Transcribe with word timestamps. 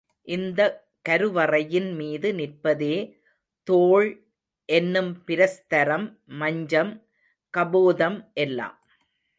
இந்த 0.27 0.61
கருவறையின் 1.09 1.93
மீது 1.95 2.33
நிற்பதே 2.33 2.95
தோள் 3.67 4.09
என்னும் 4.69 5.23
பிரஸ்தரம், 5.23 6.07
மஞ்சம், 6.25 6.93
கபோதம் 7.53 8.19
எல்லாம். 8.33 8.77